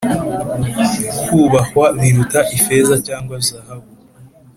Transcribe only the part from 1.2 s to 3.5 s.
kubahwa biruta ifeza cyangwa